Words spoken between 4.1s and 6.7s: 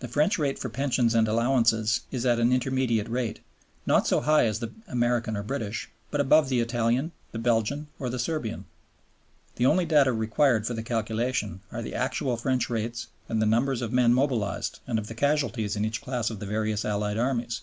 high as the American or British, but above the